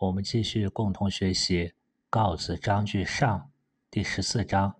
[0.00, 1.64] 我们继续共同学习
[2.08, 3.36] 《告子章句上》
[3.90, 4.76] 第十四章。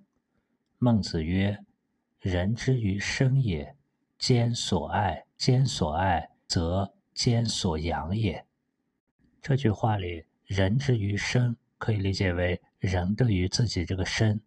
[0.78, 1.58] 孟子曰
[2.22, 3.74] ：“人之于生也，
[4.16, 8.46] 兼所爱；兼所爱，则兼所养也。”
[9.42, 14.40] 这句话里，“人之于生”可以理解为人对于自己这个身，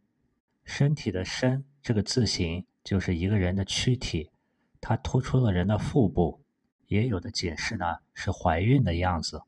[0.63, 4.31] 身体的“身”这个字形就是一个人的躯体，
[4.79, 6.41] 它突出了人的腹部。
[6.87, 9.41] 也有的解释呢是怀孕的样子。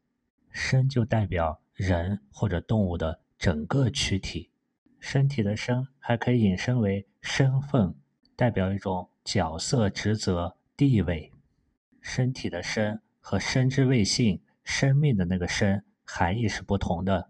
[0.53, 4.51] 身就代表人或者动物的整个躯体，
[4.99, 7.95] 身体的身还可以引申为身份，
[8.35, 11.31] 代表一种角色、职责、地位。
[11.99, 17.29] 身体的身和生之谓性、生命的那个生含义是不同的。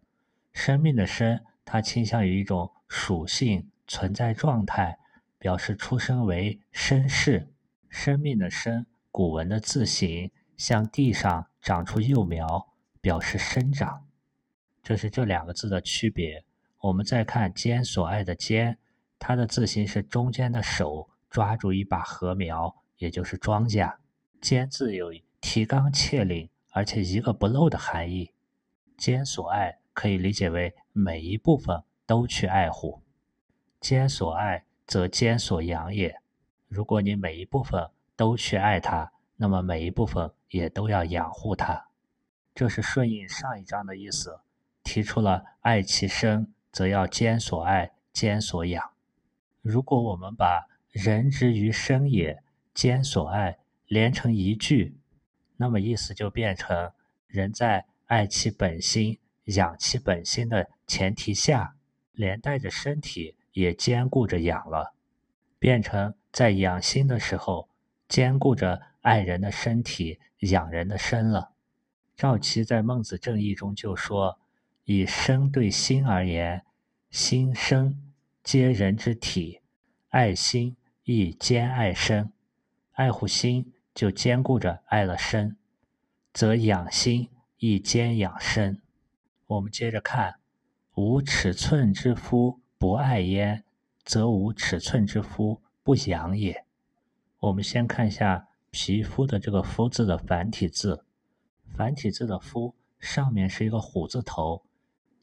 [0.51, 4.99] 生命的生，它倾向于一种属性、存在状态，
[5.39, 7.47] 表示出生为身世。
[7.87, 12.72] 生命的生，古文的字形像地上长出幼苗。
[13.03, 14.07] 表示生长，
[14.81, 16.45] 这是这两个字的区别。
[16.79, 18.77] 我们再看“兼所爱”的“兼”，
[19.19, 23.93] 它的字形是中间的手抓住一把禾苗，也就是庄稼。
[24.39, 28.31] “兼”字有提纲挈领，而且一个不漏的含义。
[28.95, 33.01] “兼所爱”可以理解为每一部分都去爱护。
[33.81, 36.15] “兼所爱，则兼所养也。”
[36.69, 41.89] 如果你每一部分都去爱它，那么每一部分也都要养护它。
[42.55, 44.39] 这是顺应上一章的意思，
[44.83, 48.91] 提出了爱其生，则要兼所爱，兼所养。
[49.61, 52.43] 如果我们把“人之于生也，
[52.73, 54.97] 兼所爱”连成一句，
[55.57, 56.91] 那么意思就变成：
[57.27, 61.75] 人在爱其本心、养其本心的前提下，
[62.11, 64.93] 连带着身体也兼顾着养了，
[65.57, 67.67] 变成在养心的时候，
[68.07, 71.52] 兼顾着爱人的身体、养人的身了。
[72.23, 74.39] 赵岐在《孟子正义》中就说
[74.87, 76.63] ：“以身对心而言，
[77.09, 78.01] 心身
[78.41, 79.59] 皆人之体，
[80.07, 82.31] 爱心亦兼爱身。
[82.93, 85.57] 爱护心就兼顾着爱了身，
[86.31, 88.81] 则养心亦兼养身。”
[89.47, 90.35] 我们接着看
[90.95, 93.65] ：“无尺寸之夫不爱焉，
[94.05, 96.63] 则无尺寸之夫不养也。”
[97.39, 101.03] 我们先看一下“皮肤”的这个“肤”字的繁体字。
[101.73, 104.63] 繁体字的“肤”上面是一个虎字头，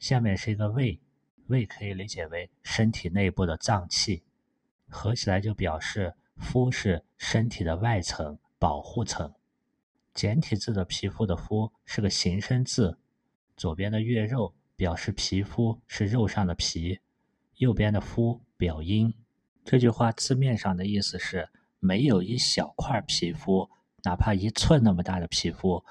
[0.01, 1.01] 下面是一个胃，
[1.47, 4.25] 胃可以理解为身体内部的脏器，
[4.89, 9.33] 合起来就表示肤是身体的外层保护层。
[10.13, 12.99] 简体字的“皮肤”的“肤”是个形声字，
[13.57, 16.99] 左边的“月肉”表示皮肤是肉上的皮，
[17.59, 19.15] 右边的“肤”表阴。
[19.65, 23.71] 这句话字面上的意思是，没有一小块皮肤，
[24.03, 25.85] 哪怕一寸那么大的皮肤。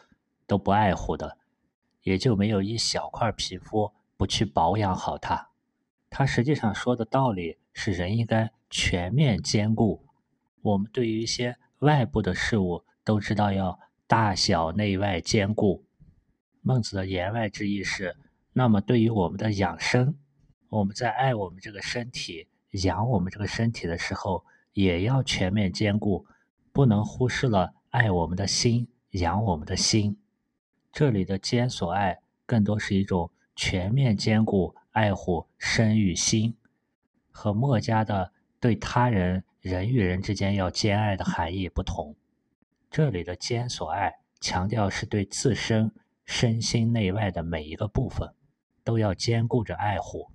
[0.49, 1.37] 都不爱护的，
[2.01, 5.49] 也就没有一小块皮肤不去保养好它。
[6.09, 10.03] 它实际上说的道理是，人应该全面兼顾。
[10.63, 15.85] 我们对于一些外部的事物，都知道要大小内外兼顾。
[16.61, 18.17] 孟子的言外之意是，
[18.53, 20.17] 那么对于我们的养生，
[20.69, 24.43] 我们在爱我们这个身体、养我们这个身体的时候，
[24.73, 26.25] 也要全面兼顾，
[26.73, 30.17] 不能忽视了爱我们的心、养我们的心。
[30.91, 36.55] 这里的兼所爱，更多是一种全面兼顾、爱护身与心，
[37.29, 42.15] 和墨家的对他人、人与人之间要兼爱的含义不同。
[42.89, 45.91] 这里的兼所爱，强调是对自身
[46.25, 48.33] 身心内外的每一个部分，
[48.83, 50.31] 都要兼顾着爱护。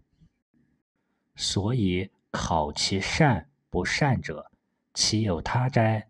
[1.35, 4.53] 所以考其善不善者，
[4.95, 6.09] 其有他哉？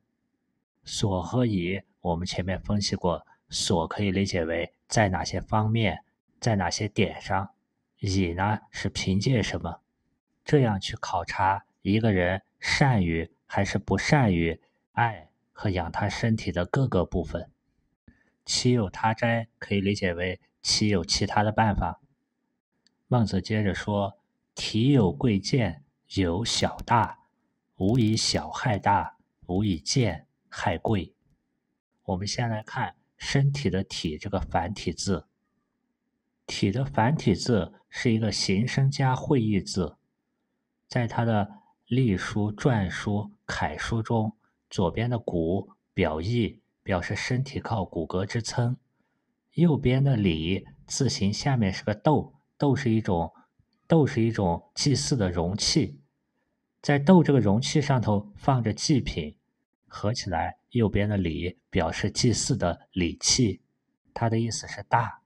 [0.84, 3.26] 所和以，我们前面分析过。
[3.54, 6.04] 所可以理解为在哪些方面，
[6.40, 7.54] 在哪些点上，
[8.00, 9.80] 以呢是凭借什么，
[10.44, 14.60] 这样去考察一个人善于还是不善于
[14.90, 17.48] 爱和养他身体的各个部分。
[18.44, 19.46] 其有他哉？
[19.60, 22.00] 可以理解为其有其他的办法。
[23.06, 24.18] 孟子接着说
[24.56, 25.84] ：“体有贵贱，
[26.16, 27.20] 有小大，
[27.76, 31.14] 无以小害大，无以贱害贵。”
[32.02, 32.96] 我们先来看。
[33.26, 35.26] 身体的“体”这个繁体字
[36.46, 39.96] ，“体”的繁体字是一个形声加会意字，
[40.86, 41.50] 在它的
[41.86, 44.36] 隶书、篆书、楷书中，
[44.68, 48.76] 左边的“骨”表意，表示身体靠骨骼支撑；
[49.54, 53.32] 右边的“礼”字形下面是个“斗”，“斗”是一种
[53.88, 55.98] “斗”是一种祭祀的容器，
[56.82, 59.38] 在“斗”这个容器上头放着祭品。
[59.86, 63.60] 合起来，右边的礼表示祭祀的礼器，
[64.12, 65.22] 它的意思是大。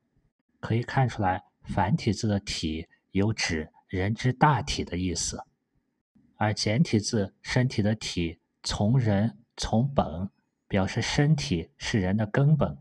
[0.61, 5.43] 可以看出来，繁体字的“体”有指人之大体的意思，
[6.37, 10.29] 而简体字身体的“体”从人从本，
[10.67, 12.77] 表示身体是人的根本。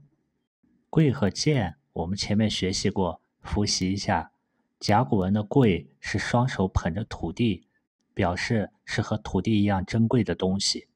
[0.89, 4.31] 贵和贱，我们前面学习过，复习一下。
[4.77, 7.65] 甲骨文的“贵”是双手捧着土地，
[8.13, 10.89] 表示是和土地一样珍贵的东西。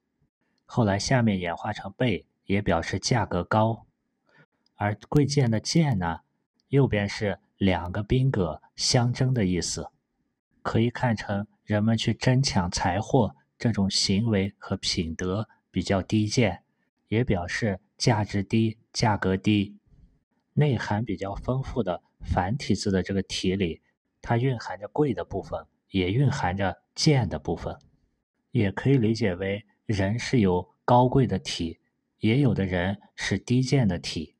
[0.74, 3.86] 后来下面演化成“贝”，也表示价格高。
[4.76, 6.20] 而贵贱的“贱”呢，
[6.68, 9.90] 右边是两个宾格相争的意思，
[10.62, 16.62] 可以看成人们去争抢财货这种行为和品德比较低贱，
[17.08, 19.76] 也表示价值低、价格低。
[20.54, 22.02] 内涵比较丰富的。
[22.24, 23.82] 繁体字的这个体里，
[24.22, 27.76] 它蕴含着贵的部分，也蕴含着贱的部分，
[28.52, 31.78] 也可以理解为人是有高贵的体，
[32.18, 34.34] 也有的人是低贱的体。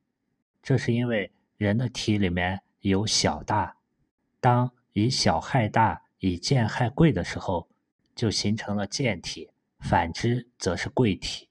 [0.62, 3.76] 这是因为人的体里面有小大，
[4.40, 7.69] 当以小害大，以贱害贵的时候，
[8.14, 9.46] 就形成了贱体；
[9.81, 11.49] 反之则是贵体。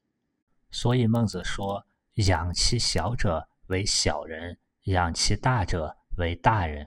[0.71, 1.85] 所以孟子说
[2.27, 6.85] ：“养其小者为小人，养其大者。”为大人，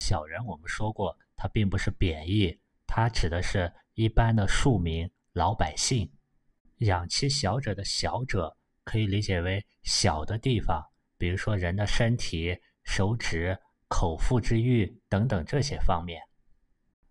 [0.00, 6.10] 小人我们说过，它并不是贬义，它指的是一般的庶民老百姓。
[6.78, 10.84] 养其小者的小者，可以理解为小的地方，
[11.18, 13.58] 比如说人的身体、手指、
[13.88, 16.20] 口腹之欲等等这些方面；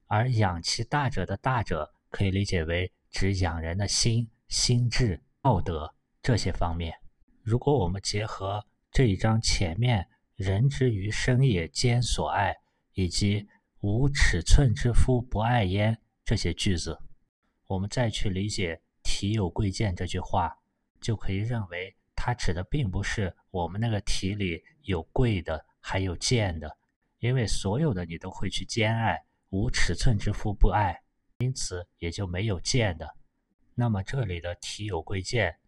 [0.08, 6.94] 而养其大者的大者，可以理解为指养人的心、心智、道德这些方面。
[7.42, 10.08] 如果我们结合这一章前面。
[10.36, 12.54] 人之于生也，兼所爱，
[12.92, 13.48] 以及
[13.80, 17.00] 无尺寸之夫不爱焉这些句子，
[17.68, 18.82] 我们再去理解
[19.16, 20.54] “体有贵贱”这句话，
[21.00, 26.78] 就可以认为它指的并不是我们那个体里有贵的，还有贱的，
[27.20, 31.02] 因为所有的你都会去兼爱，无尺寸之夫不爱，
[31.38, 33.16] 因此也就没有贱的。
[33.74, 35.60] 那么这里的“体有贵贱”，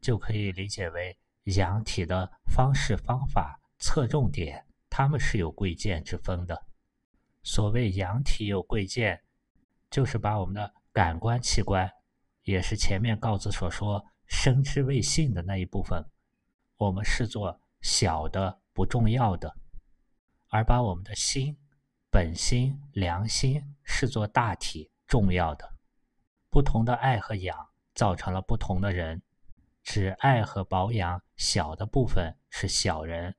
[0.00, 1.18] 就可以理解为
[1.56, 3.58] 养体的方式方法。
[3.80, 6.66] 侧重点，他们是有贵贱之分的。
[7.42, 9.20] 所谓阳体有贵贱，
[9.90, 11.90] 就是把我们的感官器官，
[12.42, 16.04] 也是前面告子所说生之谓性的那一部分，
[16.76, 19.56] 我们视作小的不重要的，
[20.48, 21.56] 而把我们的心、
[22.10, 25.76] 本心、良心视作大体重要的。
[26.50, 29.22] 不同的爱和养，造成了不同的人。
[29.82, 33.34] 只爱和保养小的部分是小人。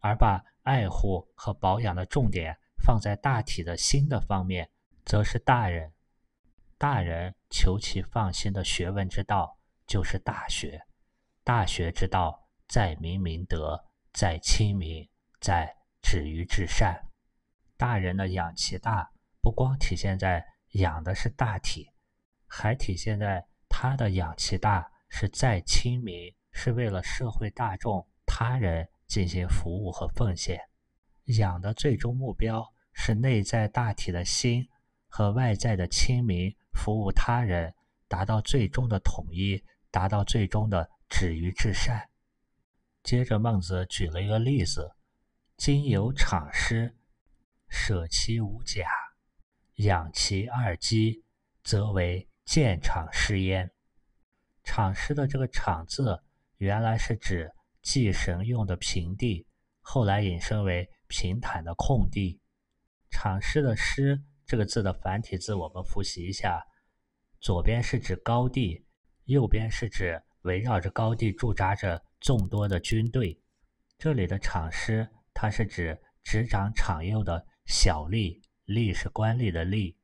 [0.00, 4.70] 而把爱护和保养的重点放在大体的心的方面，
[5.04, 5.92] 则是大人。
[6.76, 10.80] 大人求其放心的学问之道，就是大学。
[11.44, 15.08] 大学之道，在明明德，在亲民，
[15.40, 17.10] 在止于至善。
[17.76, 19.10] 大人的养其大，
[19.40, 21.90] 不光体现在养的是大体，
[22.46, 28.88] 还体现在他的养其大是在亲民，是为了社会大众、他人。
[29.08, 30.60] 进行服务和奉献，
[31.38, 32.62] 养的最终目标
[32.92, 34.68] 是内在大体的心
[35.08, 37.74] 和外在的亲民，服务他人，
[38.08, 42.08] 达到最终的统一，达到最终的止于至善。
[43.02, 44.94] 接着，孟子举了一个例子：
[45.56, 46.96] 今有场师，
[47.68, 48.88] 舍其五甲，
[49.76, 51.24] 养其二鸡，
[51.62, 53.70] 则为见场师焉。
[54.64, 56.22] 场师的这个“场”字，
[56.56, 57.52] 原来是指。
[57.80, 59.46] 祭神用的平地，
[59.80, 62.38] 后来引申为平坦的空地。
[63.08, 66.66] 场师的“师”这个字的繁体字，我们复习一下：
[67.38, 68.82] 左边是指高地，
[69.26, 73.38] 右边是指围绕着高地驻扎着众多的军队。
[73.98, 79.94] 这里的“场师”，它是指执掌场右的小吏，吏是官吏的吏。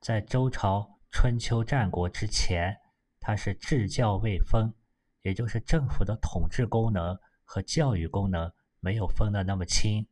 [0.00, 2.76] 在周朝、春秋战国之前，
[3.20, 4.74] 它是治教未分。
[5.22, 8.50] 也就是政府的统治功能和教育功能
[8.80, 10.08] 没有分得那么清，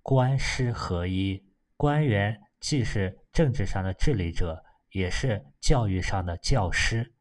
[0.00, 1.44] 官师合一，
[1.76, 7.12] 官员既是政治上的治理者，也是教育上的教师，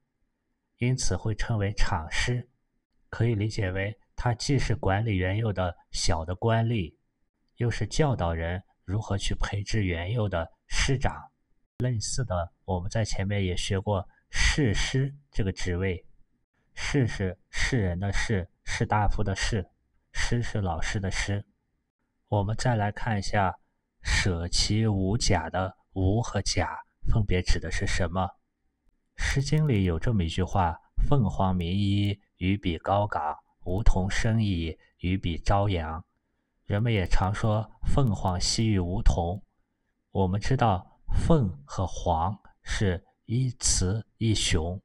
[0.77, 2.49] 因此会称为场师。
[3.09, 6.95] 可以理解为，他既是管理原有的小的官吏，
[7.55, 11.31] 又是教导人如何去培植原有的师长。
[11.77, 16.03] 类似的，我们在前面也学过士师这个职位。
[16.73, 19.67] 士是士人的士，士大夫的士，
[20.11, 21.45] 师是老师的师。
[22.27, 23.57] 我们再来看一下
[24.09, 26.79] “舍其无甲”的“无”和“甲”
[27.11, 28.23] 分别指的是什么？
[29.17, 33.35] 《诗经》里有这么一句话：“凤凰鸣矣，于彼高岗；
[33.65, 36.05] 梧桐生矣，与彼朝阳。”
[36.63, 39.43] 人们也常说“凤凰栖于梧桐”。
[40.11, 44.81] 我们知道“凤”和“凰”是一雌一雄，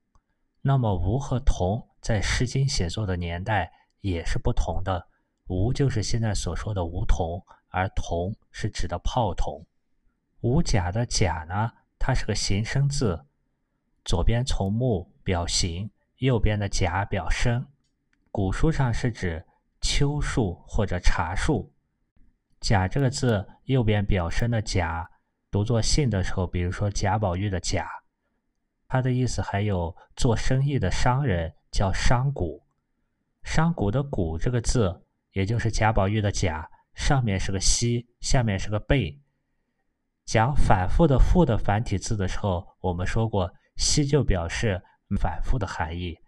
[0.62, 5.08] 那么“梧”和“桐”在《诗经》写作的年代也是不同的。
[5.46, 7.40] 梧就是现在所说的梧桐，
[7.72, 9.66] 而铜是指的炮筒。
[10.42, 13.24] 五甲的甲呢，它是个形声字，
[14.04, 17.66] 左边从木表形，右边的甲表声。
[18.30, 19.44] 古书上是指
[19.80, 21.72] 秋树或者茶树。
[22.60, 25.10] 甲这个字右边表声的甲，
[25.50, 27.88] 读作姓的时候，比如说贾宝玉的贾，
[28.86, 32.62] 它的意思还有做生意的商人叫商贾。
[33.42, 39.20] 商贾的贾这个字，也就是贾宝玉的贾，上面是个西，下面是个贝。
[40.24, 44.82] 讲反复的复的繁体字的时候，我们说过西就表示
[45.20, 46.18] 反复的含义。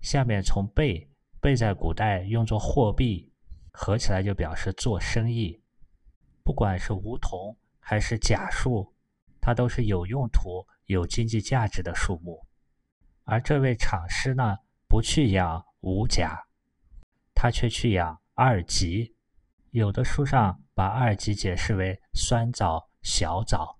[0.00, 1.08] 下面从贝，
[1.40, 3.30] 贝在古代用作货币。
[3.76, 5.60] 合起来就表示做生意，
[6.44, 8.94] 不管是梧桐还是假树，
[9.40, 12.40] 它都是有用途、有经济价值的树木。
[13.24, 16.46] 而这位厂师呢，不去养五甲，
[17.34, 19.13] 他却去养二级。
[19.74, 23.76] 有的书上把二级解释为酸枣、小枣。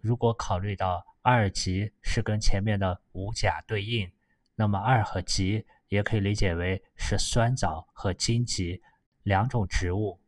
[0.00, 4.10] 如果考虑到二级是跟前面的五甲对应，
[4.56, 8.82] 那么二和级也可以理解为是酸枣和荆棘。
[9.22, 10.20] 两种植物，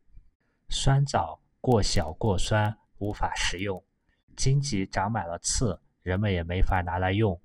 [0.69, 3.77] 酸枣过小过酸，无法食用；
[4.37, 7.37] 荆棘长满了刺，人们也没法拿来用。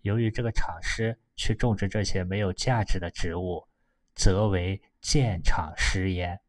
[0.00, 3.68] 由于这个厂师去种植这些没有价值的植物，
[4.12, 6.40] 则为建厂师焉。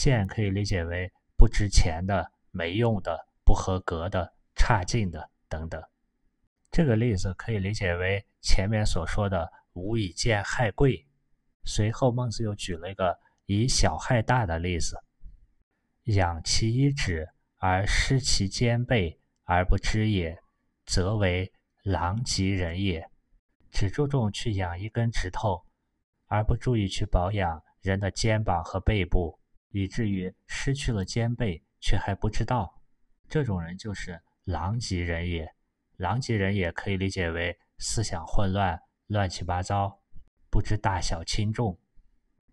[0.00, 5.82] 贱可以理解为不值钱的、没用的、不合格的、差劲的等等。
[6.70, 11.06] 这个例子可以理解为前面所说的“吾以贱害贵”。
[11.64, 13.18] 随后，孟子又举了一个。
[13.52, 14.96] 以小害大的例子，
[16.04, 20.38] 养其一指而失其肩背而不知也，
[20.86, 21.52] 则为
[21.82, 23.10] 狼藉人也。
[23.72, 25.64] 只注重去养一根指头，
[26.26, 29.39] 而不注意去保养人的肩膀和背部，
[29.70, 32.82] 以至于失去了肩背却还不知道，
[33.28, 35.54] 这种人就是狼藉人也。
[35.96, 40.00] 狼藉人也可以理解为思想混乱、乱七八糟，
[40.50, 41.78] 不知大小轻重。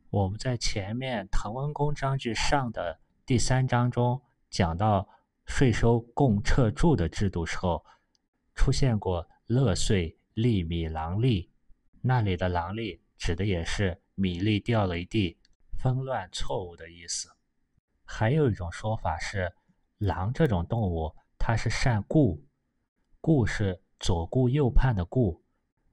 [0.09, 5.07] 我们在前面《滕文公章句上》的第三章中讲到
[5.45, 7.85] 税收共撤铸的制度时候，
[8.53, 11.49] 出现过乐岁利米狼粒，
[12.01, 15.37] 那里的狼粒指的也是米粒掉了一地，
[15.77, 17.29] 纷乱错误的意思。
[18.03, 19.53] 还有一种说法是，
[19.97, 22.43] 狼这种动物它是善顾，
[23.21, 25.43] 顾是左顾右盼的顾。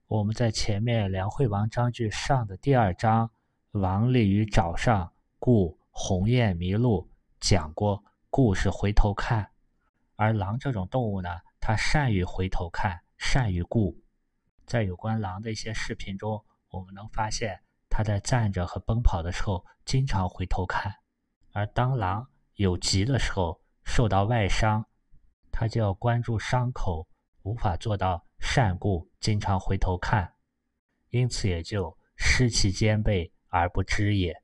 [0.07, 3.31] 我们在前面《梁惠王章句上》的第二章。
[3.73, 7.11] 王立于沼上，故鸿雁迷路。
[7.41, 9.51] 讲过，故是回头看。
[10.15, 14.01] 而狼这种动物呢，它善于回头看，善于顾。
[14.65, 17.64] 在有关狼的一些视频中，我们能发现，
[17.97, 20.93] 他在站着和奔跑的时候，经常回头看。
[21.53, 24.85] 而当狼有疾的时候，受到外伤，
[25.53, 27.07] 他就要关注伤口，
[27.45, 30.35] 无法做到善顾，经常回头看，
[31.11, 33.31] 因此也就失其肩背。
[33.47, 34.35] 而不知也，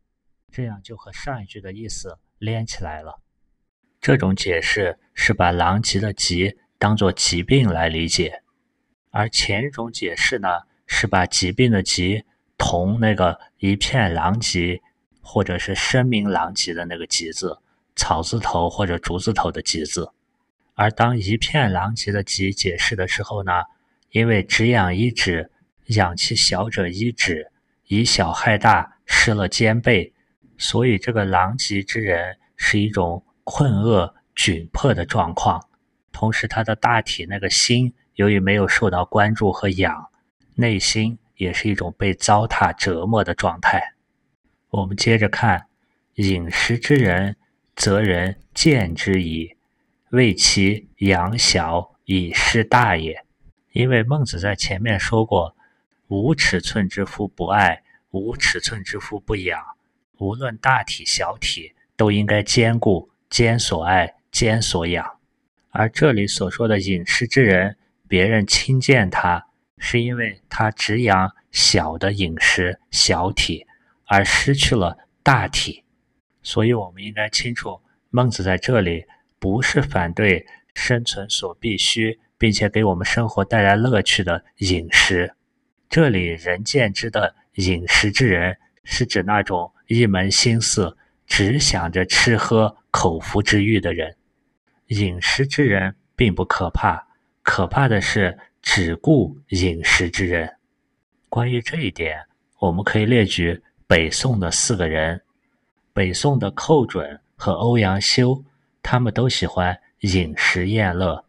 [0.52, 3.20] 这样就和上一句的意思连起来了。
[4.00, 8.44] 这种解释是把狼藉的疾当作疾病来理解，
[9.10, 10.48] 而前一种解释呢，
[10.86, 12.24] 是把疾病的疾
[12.60, 14.80] 同那个一片狼藉
[15.20, 17.58] 或者是声名狼藉的那个藉字，
[17.96, 20.08] 草字头或者竹字头的藉字。
[20.74, 23.52] 而当一片狼藉的藉解释的时候呢，
[24.10, 25.50] 因为只养一指，
[25.86, 27.50] 养其小者一指，
[27.86, 28.98] 以小害大。
[29.12, 30.12] 失了兼备，
[30.56, 35.66] 所以这个狼藉之人是一种困厄窘迫的状况。
[36.12, 40.10] 同时，他的大体那个心，由于没有受到关注和养，
[40.54, 43.94] 内心也是一种被糟蹋折磨的状态。
[44.68, 45.66] 我们接着看：
[46.16, 47.34] 饮食之人，
[47.74, 49.56] 则人见之矣，
[50.10, 53.24] 为其养小以失大也。
[53.72, 55.56] 因为孟子在前面说过
[56.08, 57.82] ：“无尺寸之夫不爱。”
[58.12, 59.64] 无尺寸之夫不养，
[60.18, 65.18] 无论大体小体，都应该兼顾，兼所爱，兼所养。
[65.70, 67.76] 而这里所说的饮食之人，
[68.08, 69.46] 别人轻贱他，
[69.80, 73.66] 是因为他只养小的饮食、小体，
[74.04, 75.82] 而失去了大体。
[76.40, 79.04] 所以，我们应该清楚，孟子在这里
[79.40, 85.34] 不是反对生存所必须，并且给我们生活带来乐趣的饮食。
[85.88, 87.34] 这里人见之的。
[87.54, 90.96] 饮食之人是指那种一门心思
[91.26, 94.16] 只想着吃喝口腹之欲的人。
[94.86, 97.08] 饮食之人并不可怕，
[97.42, 100.56] 可怕的是只顾饮食之人。
[101.28, 102.18] 关于这一点，
[102.58, 105.20] 我们可以列举北宋的四个人：
[105.92, 108.44] 北宋的寇准和欧阳修，
[108.82, 111.24] 他们都喜欢饮食宴乐，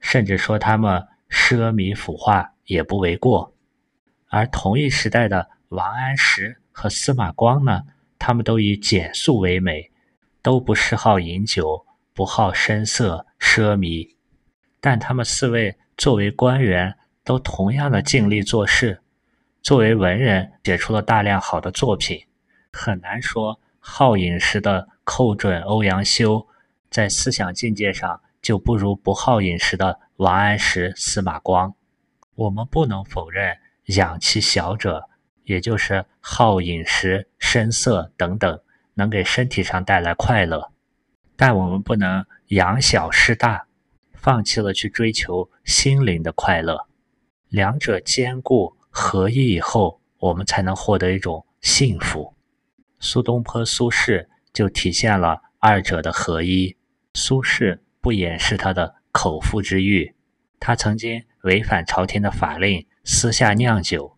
[0.00, 3.52] 甚至说他们奢靡腐化也不为过。
[4.28, 7.82] 而同一时代的王安石和司马光呢，
[8.18, 9.90] 他们都以简素为美，
[10.42, 11.84] 都不嗜好饮酒，
[12.14, 14.14] 不好声色奢靡。
[14.80, 19.02] 但他们四位作为官员，都同样的尽力做事。
[19.60, 22.18] 作为文人，写出了大量好的作品，
[22.72, 26.48] 很难说好饮食的寇准、欧阳修
[26.88, 31.74] 在思想境界上就不如不好饮食的王安石、司马光。
[32.34, 33.54] 我们不能否认
[33.88, 35.06] 养其小者，
[35.44, 38.58] 也就是好饮食、声色等等，
[38.94, 40.72] 能给身体上带来快乐，
[41.36, 43.66] 但我们不能养小失大，
[44.20, 46.86] 放弃了去追求心灵的快乐，
[47.48, 48.76] 两者兼顾。
[48.92, 52.34] 合一以后，我们才能获得一种幸福。
[52.98, 56.76] 苏东坡、苏轼就体现了二者的合一。
[57.14, 60.12] 苏轼不掩饰他的口腹之欲，
[60.58, 64.16] 他曾经违反朝廷的法令，私下酿酒。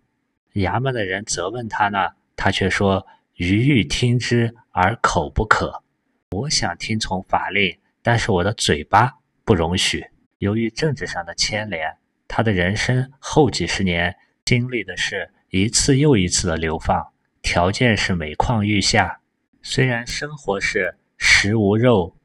[0.54, 1.98] 衙门的人责问他呢，
[2.34, 3.06] 他却说
[3.36, 5.82] ：“余欲听之，而口不可。
[6.30, 9.18] 我想听从法令，但是我的嘴巴
[9.52, 10.06] 不容许。”
[10.40, 14.16] 由于政治上的牵连，他的人生后几十年。
[14.44, 19.20] 经历的是一次又一次的流放，条件是每况愈下。
[19.62, 22.16] 虽然生活是食无肉，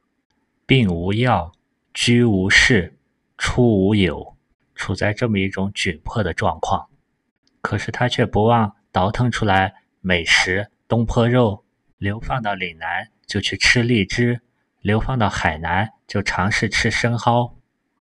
[0.66, 1.52] 病无药，
[1.94, 2.98] 居无室，
[3.38, 4.36] 出无友，
[4.74, 6.88] 处在这么一种窘迫的状况，
[7.62, 11.66] 可是他却不忘倒腾出来美食东坡肉。
[12.00, 14.42] 流放到岭南就去吃荔枝，
[14.82, 17.56] 流放到海南就尝试吃生蚝。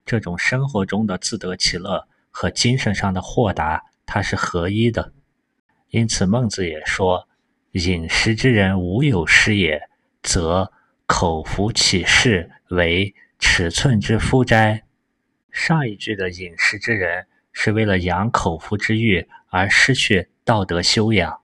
[0.06, 3.86] 这种生活中的自得其乐和精神上的豁达。
[4.06, 5.14] 它是合一的，
[5.90, 7.30] 因此孟子也说
[7.72, 9.82] ：“饮食之人无有失也，
[10.22, 10.72] 则
[11.06, 14.84] 口腹岂是为尺寸之夫哉？”
[15.50, 21.40] 上一句的饮食之人是为了养口腹之欲而失去道德修养，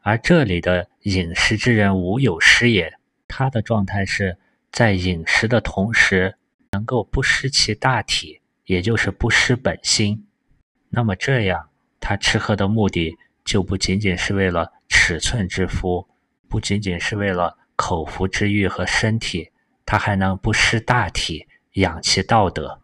[0.00, 2.94] 而这里的饮食之人无有失也，
[3.26, 4.38] 他的状态是
[4.72, 6.36] 在饮食的同时
[6.72, 10.26] 能够不失其大体，也就是不失本心。
[10.88, 11.66] 那么这样。
[12.02, 16.08] 他吃喝的目的就不仅仅是为了尺寸之福，
[16.48, 19.50] 不仅仅是为了口腹之欲和身体，
[19.84, 22.80] 他还能不失大体，养其道德。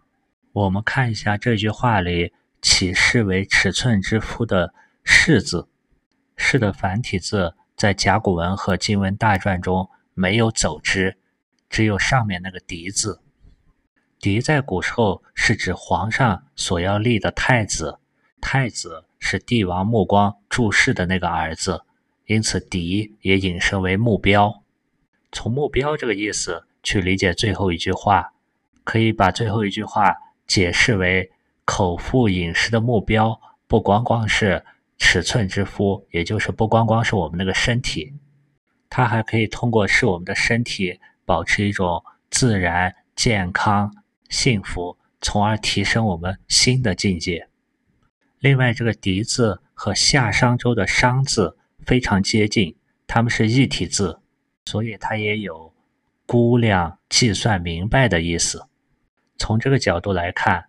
[0.53, 5.67] 我们看一下这句话里“起士为尺寸之夫”的“士”字
[6.37, 11.17] ，“士”的繁体字在甲骨文和金文大篆中没有走之，
[11.69, 13.21] 只有上面那个“嫡”字。
[14.19, 17.99] 嫡在古时候是指皇上所要立的太子，
[18.41, 19.05] 太子。
[19.19, 21.83] 是帝王目光注视的那个儿子，
[22.27, 24.63] 因此嫡也引申为目标。
[25.33, 28.35] 从目标这个意思去理解最后一句话，
[28.85, 30.15] 可以把最后一句话
[30.47, 31.33] 解释为
[31.65, 34.65] 口腹饮食的目标不光光是
[34.99, 38.13] 尺寸之夫，也就是不光光是我们那个身体，
[38.89, 43.93] 它还可以通过是我们的身体保持一种自然、健康、
[44.31, 47.49] 幸福，从而提升我们新的境界。
[48.39, 54.21] 另外，这个“狄”字和夏商周的“商”字非常接近，它们是一体字，
[54.65, 55.75] 所以它也有
[56.27, 58.67] 估量、计算明白的意思。
[59.37, 60.67] 从这个角度来看，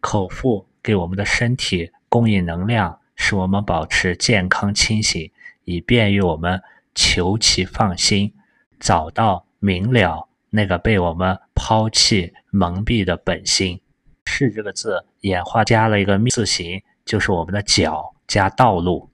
[0.00, 5.30] 口腹给我们的身体供应能量，使我们保持健康清醒，
[5.64, 6.60] 以便于我们
[6.94, 8.34] 求其放心，
[8.80, 13.80] 找到明了那个被我们抛弃、蒙蔽的本心。
[14.26, 16.82] 是这个字演化加了一个字形。
[17.06, 19.10] 就是我们的脚加道路，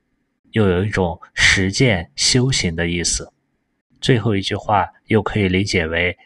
[0.51, 3.33] 又有一种实践修行的意思。
[4.03, 6.19] 最后一句话又可以理解为：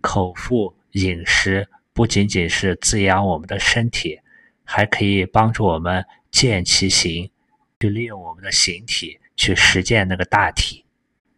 [0.00, 4.18] 口腹饮食不仅仅是滋养我们的身体，
[4.64, 7.30] 还可以帮助我们见其形，
[7.78, 10.86] 去利用我们的形体去实践那个大体。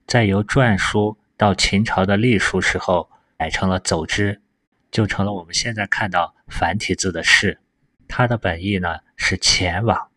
[0.07, 4.42] 再由篆书到秦朝的隶书时候改成了走之，
[4.90, 7.59] 就成了我们现在看到繁体字的“士”。
[8.07, 10.11] 它的本意呢是前往，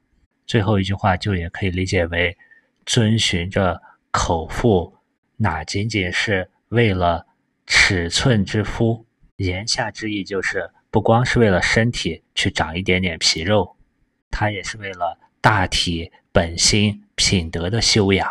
[0.45, 2.37] 最后一句话就也可以理解为
[2.85, 3.81] 遵循着
[4.11, 4.97] 口腹，
[5.37, 7.25] 哪仅仅是为了
[7.65, 9.05] 尺寸之夫，
[9.37, 13.77] 言下之意就是不光是为了身体去长一点点皮肉，
[14.29, 18.29] 它也是为了大体本心品德的修养。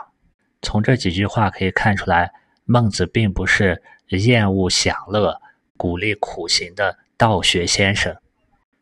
[0.60, 2.30] 从这几句话可以看出来，
[2.64, 5.40] 孟子并不是厌恶享乐、
[5.76, 8.16] 鼓励苦行的道学先生，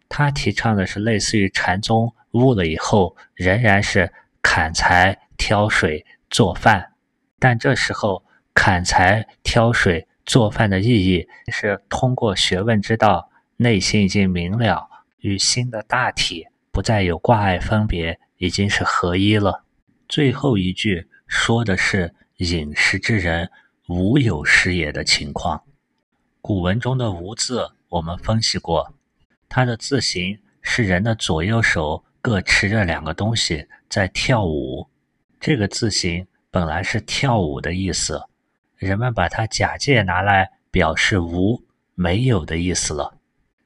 [0.08, 4.12] 他提倡的是类似于禅宗悟了以后仍然是
[4.42, 6.92] 砍柴、挑水、做饭，
[7.38, 14.88] 但这时候砍柴、挑水、做饭的意义是通过学问之道，内心已经明了，
[15.18, 19.64] 与心的大体不再有挂碍分别，已经是合一了。
[20.08, 23.50] 最后一句说的是饮食之人。
[23.90, 25.60] 无有失也的情况。
[26.40, 28.94] 古文中的“无”字，我们分析过，
[29.48, 34.88] 它的字形是人的左右手各持着两个东西在跳舞。
[35.40, 38.22] 这个字形本来是跳舞的意思，
[38.76, 41.60] 人们把它假借拿来表示无
[41.96, 43.18] 没有的意思了。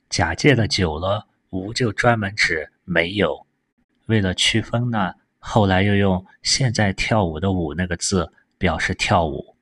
[0.08, 3.46] 假借的久了，无就专门指没有。
[4.06, 9.53] 为了区分呢，后来又用现在跳舞的“舞”那个字表示跳舞。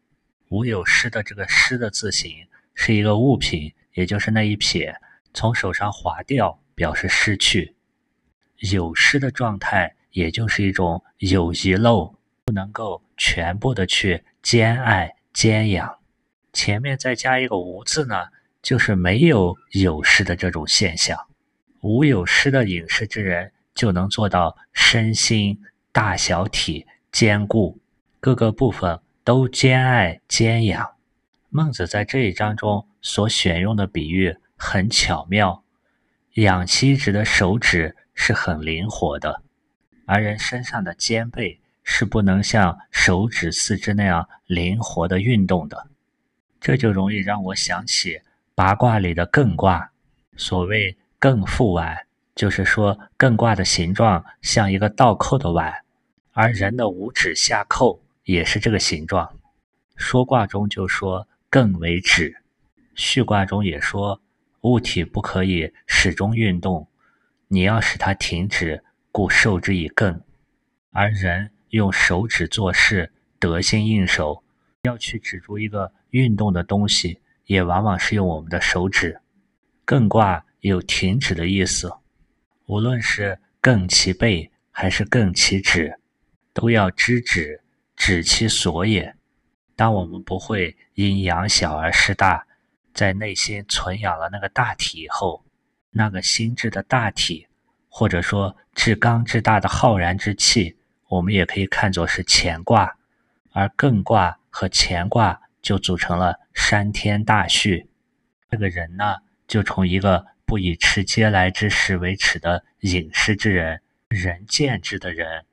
[0.53, 4.95] 无有失的这个失的字形是一个物品，也就是那一撇
[5.33, 7.75] 从手上划掉，表示失去。
[8.59, 15.99] 有失的状态，也就是一种有遗漏，不能够全部的去兼爱兼养。
[16.53, 18.15] 前面再加一个无字呢，
[18.61, 21.19] 就是没有有失的这种现象。
[21.81, 25.59] 无有失的饮食之人，就能做到身心
[25.93, 27.81] 大小体兼顾
[28.21, 29.01] 各个部分。
[29.25, 30.93] 都兼爱兼养。
[31.49, 35.63] 孟子在这一章中所选用的比喻很巧妙。
[36.35, 39.43] 养妻指的手指是很灵活的，
[40.07, 45.89] 而人身上的肩背是不能像手指、四肢那样灵活的运动的。
[46.59, 48.23] 这就容易让我想起
[48.55, 49.91] 八卦里的艮卦。
[50.37, 55.85] 所谓艮复碗，就是说艮卦的形状像一个倒扣的碗，
[56.33, 58.01] 而人的五指下扣。
[58.25, 59.39] 也是这个形状。
[59.97, 62.43] 说卦中就说艮为止，
[62.95, 64.21] 序卦中也说
[64.63, 66.89] 物体不可以始终运动，
[67.49, 70.21] 你要使它停止，故受之以艮。
[70.91, 74.45] 而人用手指做事，得心应手，
[74.83, 79.21] 要去指住一个运动的东西，也往往是用我们的手指。
[79.87, 81.91] 艮卦有停止的意思，
[82.67, 85.99] 无论是艮其背还是艮其指，
[86.53, 87.62] 都要知止。
[88.05, 89.15] 指其所也。
[89.77, 92.45] 当我们不会因养小而失大，
[92.93, 95.45] 在内心存养了那个大体以后，
[95.93, 97.47] 那个心智的大体，
[97.89, 102.97] 或者说至刚至大的浩然之气，我们也可以看作是乾卦，
[103.53, 107.89] 而艮卦和乾卦就组成了山天大序。
[108.51, 115.45] 这个人呢，就从一个不以持嗟来之食为耻的隐士之人，人见之的人，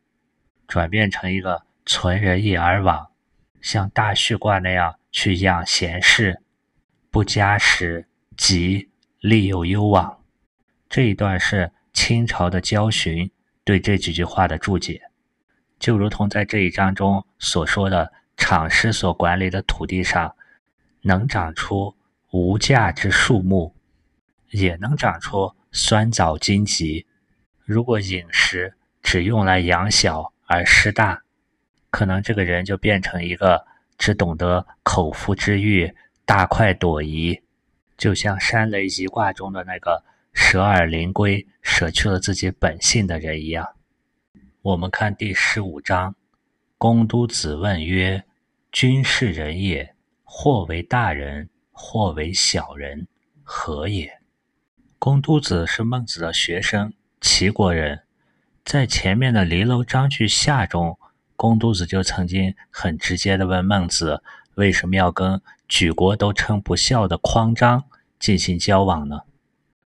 [0.67, 1.68] 转变成一个。
[1.91, 3.07] 存仁义而往，
[3.61, 6.39] 像大畜卦那样去养贤士，
[7.09, 10.23] 不加食，吉利有攸往。
[10.87, 13.31] 这一段是清朝的焦循
[13.63, 15.01] 对这几句话的注解，
[15.79, 20.35] 就如同在这一章中所说的，厂师所管理的土地上，
[21.01, 21.95] 能长出
[22.29, 23.73] 无价之树木，
[24.51, 27.07] 也能长出酸枣荆棘。
[27.65, 31.23] 如果饮食只用来养小而失大，
[31.89, 33.65] 可能这个人就变成一个
[33.97, 35.91] 只懂得口腹之欲、
[36.23, 37.41] 大快朵颐，
[37.97, 43.67] 就像山雷一卦中的那个舍尔灵龟舍去了自己本性的人一样。
[44.61, 46.15] 我们看第十五章，
[46.77, 48.23] 公都子问曰
[48.71, 53.07] ：“君是人也，或为大人，或为小人，
[53.43, 54.19] 何也？”
[54.99, 58.03] 公都子是孟子的学生，齐国人，
[58.63, 60.99] 在前面的离楼章句下中。
[61.39, 64.21] 公都子就曾经很直接地问孟子
[64.55, 67.85] ：“为什么要跟举国都称不孝的匡章
[68.19, 69.21] 进行交往呢？”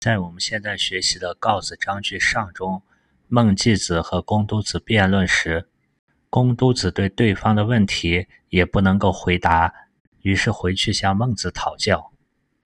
[0.00, 2.82] 在我们现在学习的《告子章句上》中，
[3.28, 5.68] 孟季子和公都子辩论时，
[6.30, 9.74] 公都子对对方的问题也不能够回答，
[10.22, 12.12] 于是回去向孟子讨教。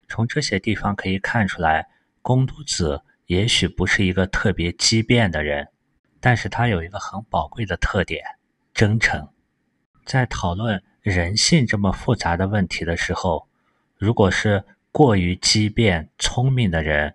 [0.06, 1.88] 从这些地方可以看出来，
[2.20, 5.66] 公都子也许不是一个特别机变的人，
[6.20, 8.22] 但是他有一个很宝贵的特点。
[8.76, 9.30] 真诚，
[10.04, 13.48] 在讨论人性这么复杂的问题的时候，
[13.96, 14.62] 如果是
[14.92, 17.14] 过于机变、聪明的人，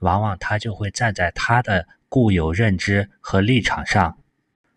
[0.00, 4.18] 往往他就会站在他的固有认知和立场上，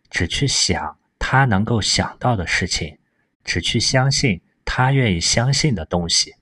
[0.09, 2.97] 只去想他能够想到的事情，
[3.43, 6.35] 只去相信他愿意相信的东西，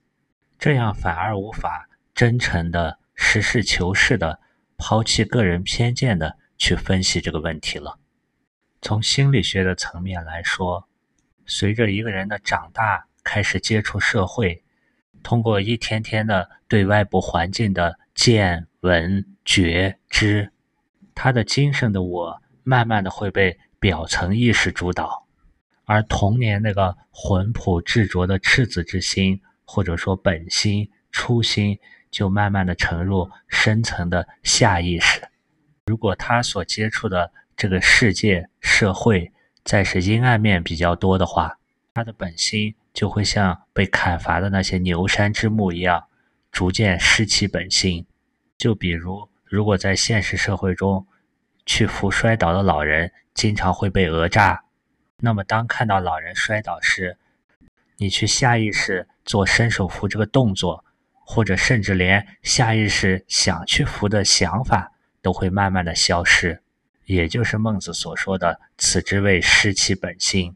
[0.60, 4.40] 这样反而无法真诚的、实事求是的、
[4.78, 7.98] 抛弃个人偏见的去分析这个问题了。
[8.82, 10.88] 从心理学的层面来说，
[11.46, 14.64] 随着一个人的长大开始接触社会，
[15.22, 20.52] 通过一天天的对外部环境的见闻觉知，
[21.14, 25.28] 他的精神的我慢慢的会被表层意识主导，
[25.86, 31.78] 而童年那个浑朴执着的赤子之心，或者说本心初心，
[32.10, 35.22] 就慢慢的沉入深层的下意识。
[35.88, 39.34] 如果他所接触的这个世界社会
[39.66, 41.60] 再是阴暗面比较多的话，
[41.94, 42.74] 他的本心。
[42.92, 46.06] 就会像被砍伐的那些牛山之木一样，
[46.52, 48.06] 逐渐失其本心。
[48.58, 51.06] 就比如，如果在现实社会中，
[51.66, 54.64] 去扶摔倒的老人经常会被讹诈，
[55.18, 57.18] 那么当看到老人摔倒时，
[57.98, 60.84] 你去下意识做伸手扶这个动作，
[61.24, 64.92] 或者甚至连下意识想去扶的想法
[65.22, 66.62] 都会慢慢的消失，
[67.10, 70.56] 也就是孟子所说的“此之谓失其本心”。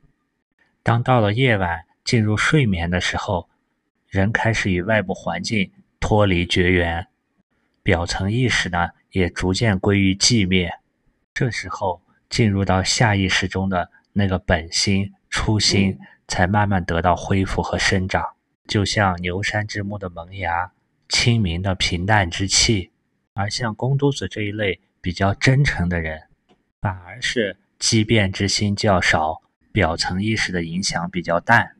[0.81, 1.85] 当到了夜晚。
[2.03, 3.49] 进入睡眠的时候，
[4.09, 7.07] 人开始与外部环境脱离绝缘，
[7.81, 10.69] 表层意识呢也逐渐归于寂灭。
[11.33, 18.21] 这时候，进入到下意识中的那个本心初心，才慢慢得到恢复和生长。
[18.67, 20.73] 就像牛山之木的萌芽，
[21.07, 22.91] 清明的平淡之气。
[23.33, 26.23] 而像公都子这一类比较真诚的人，
[26.83, 29.41] 反而是机变之心较少，
[29.71, 31.77] 表层意识的影响比较淡。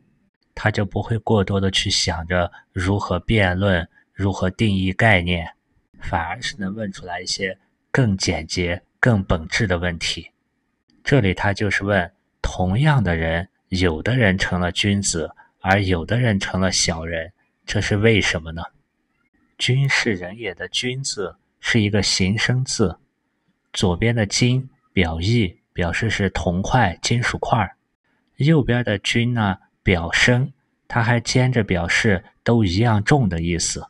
[0.56, 5.46] 他就不会过多的去想着如何辩论、如何定义概念，
[6.00, 7.58] 反而是能问出来一些
[7.92, 10.32] 更简洁、更本质的问题。
[11.04, 12.10] 这里他就是问：
[12.42, 17.34] 同样的人，有的人成了君子，而有的人成了小人，
[17.66, 18.64] 这是为什么呢？
[19.58, 22.98] 君是人也的“君”字是一个形声字，
[23.74, 27.76] 左边的“金”表意，表示是铜块、金属块
[28.38, 29.58] 右边的“均”呢？
[29.82, 30.54] 表声，
[30.88, 33.86] 它还兼着表示都一样重的意思。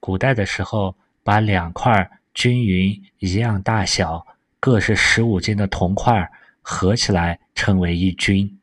[0.00, 4.26] 古代的时候，把两块均匀一样大小、
[4.60, 8.58] 各是十五斤的铜块合起来称为一钧。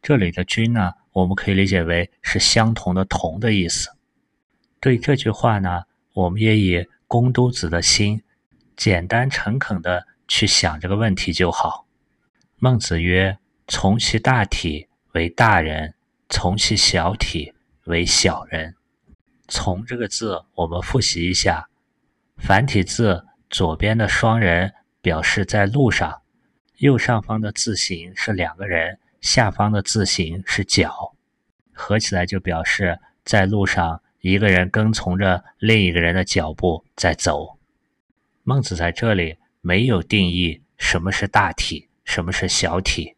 [0.00, 3.90] 这里的“钧”呢，我们可以理解为是相同的铜的意思。
[4.80, 5.82] 对这句话呢，
[6.14, 8.22] 我们也以公都子的心，
[8.76, 11.86] 简单诚恳的去想这个问题就好。
[12.56, 13.36] 孟子曰
[13.68, 15.92] ：“从其大体。”为大人，
[16.30, 17.52] 从其小体
[17.84, 18.74] 为小人。
[19.46, 21.68] 从这个字，我们复习一下：
[22.38, 26.22] 繁体字左边的双人表示在路上，
[26.78, 31.14] 右上方的字形是两个人，下方的字形是脚，
[31.74, 37.58] 合起来就表示在路上一个人跟从着另一个人的脚步在走。
[38.44, 43.14] 孟子在这里没有定义什么是大体，什么是小体。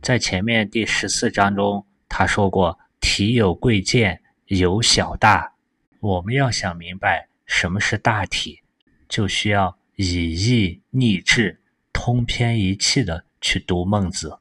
[0.00, 5.54] 在前面第十四章中，他说过：“体有贵贱，有小大。”
[5.98, 8.60] 我们要想明白什么是大体，
[9.08, 11.60] 就需要以意逆志、
[11.92, 14.38] 通篇一气的去读孟子，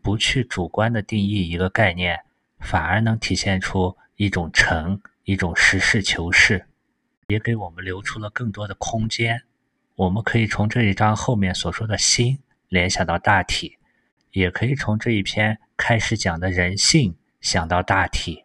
[0.00, 2.20] 不去主观的定义一个概念，
[2.60, 6.68] 反而能体现出一种诚，一种实事求是，
[7.26, 9.42] 也给我们留出了更多的空间。
[10.00, 13.76] 我们可以从这一章后面所说的心联想到大体。
[14.30, 18.44] 也可以从这一篇开始讲的人性想到大体，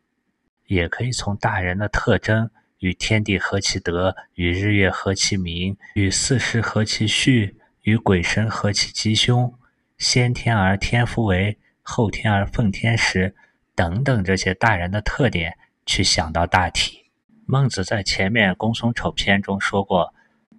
[0.65, 9.53] 也可以从大人的特征与天地合其德，与日月合其明，与四时合其序，与鬼神合其吉凶，
[9.97, 13.33] 先天而天夫为，后天而奉天时，
[13.75, 17.05] 等等这些大人的特点去想到大体。
[17.45, 20.14] 孟子在前面《公孙丑》篇中说过，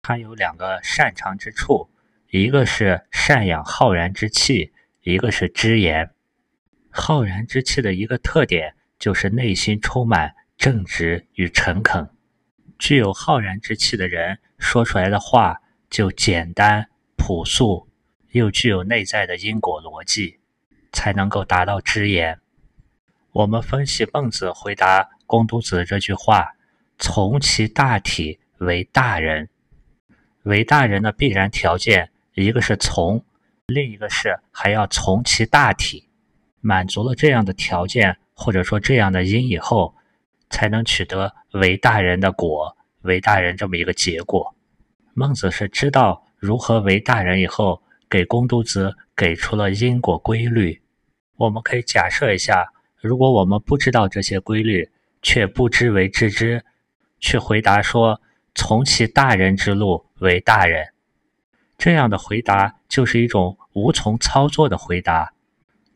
[0.08, 1.90] 他有两个擅长之处，
[2.30, 4.72] 一个是善养浩然之气。
[5.02, 6.12] 一个是知言，
[6.90, 12.08] 浩然之气的一个特点就是内心充满正直与诚恳。
[12.78, 17.88] 具有浩然之气的人说出来的话就简单朴素，
[18.30, 20.38] 又具有内在的因果逻辑，
[20.92, 22.38] 才能够达到知言。
[23.32, 26.54] 我们分析孟子回答公都子这句话
[26.96, 29.48] ：“从其大体为大人，
[30.46, 33.22] 为大人的必然条件，一个是从。”
[33.66, 36.08] 另一个是还要从其大体，
[36.60, 39.92] 满足了这样的条件或者说这样的因以后，
[40.48, 44.54] 才能取得为大人的果，为大人这么一个结果。
[45.14, 50.80] 孟子是知道如何为大人以后，给公都子给出了因果规律。
[51.38, 54.88] 我们可以假设一下，如果我们不知道这些规律，
[55.22, 56.64] 却不知为知之，
[57.18, 58.20] 去回答说
[58.56, 60.88] 从其大人之路为大人。
[61.78, 65.32] 这样的回答就是一种无从操作的回答，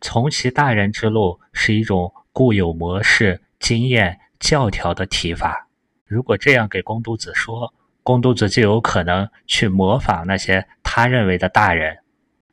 [0.00, 5.68] 从其大人之路是一种固有模式、经验、教条的提法。
[6.06, 11.98] 如果这样给公都子说，公都子就有可能去模仿那些他认为的大人，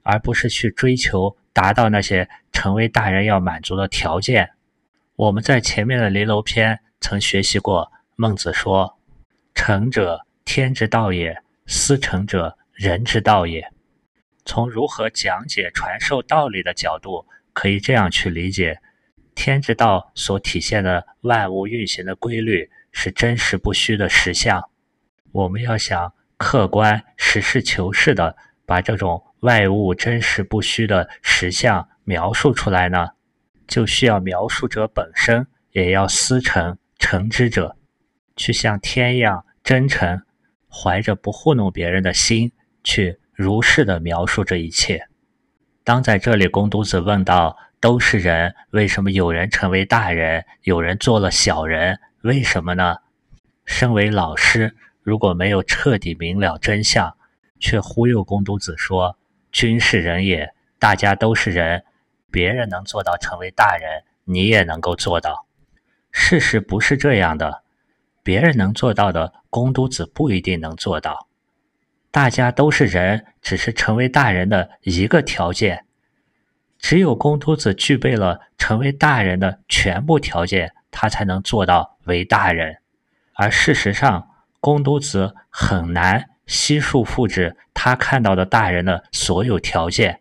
[0.04, 4.52] 而不是去追求达到那些成为大人要满足的条件。
[5.16, 8.97] 我们在前面的离楼篇曾学习过，孟子说
[9.58, 11.34] ：“成者，天之道也；
[11.66, 13.68] 思成者，人之道也。”
[14.46, 18.80] 从如何讲解传授道理的角度，可以这样去理解：
[19.34, 24.70] 天之道所体现的万物运行的规律，是真实不虚的实相。
[25.32, 33.10] 我们要想客观、实事求是的把这种外物真实不虚的实相描述出来呢，
[33.68, 37.76] 就需要描述者本身也要思成成之者，
[38.38, 40.22] 去像天一样真诚，
[40.72, 42.54] 怀着不糊弄别人的心
[42.86, 43.20] 去。
[43.34, 45.10] 如是的描述这一切。
[45.84, 52.00] 当在这里，公都子问道：“都是人，为什么有人成为大人，有人做了小人？
[52.22, 52.96] 为什么呢？”
[53.68, 57.18] 身为老师，如果没有彻底明了真相，
[57.60, 59.18] 却忽悠公都子说
[59.52, 60.50] ：“君是人也，
[60.80, 61.84] 大家都是人，
[62.32, 65.46] 别人能做到成为大人，你也能够做到。”
[66.10, 67.64] 事实不是这样的，
[68.28, 71.30] 别人能做到的，公都子不一定能做到。
[72.12, 75.86] 大家都是人，只是成为大人的一个条件。
[76.78, 82.80] 只有公都子具备了成为大人的全部条件，他才能做到为大人。
[83.34, 84.28] 而事实上，
[84.60, 90.20] 公都子很难悉数复制他看到的大人的所有条件。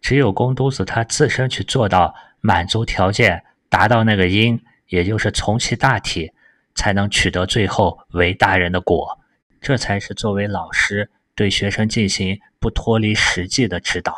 [0.00, 6.32] 只有公都子他自身去做到满足条件，达到那个因，也就是从其大体，
[6.74, 9.18] 才能取得最后为大人的果。
[9.60, 11.10] 这才是作为老师。
[11.36, 14.14] 对学生进行不脱离实际的指导。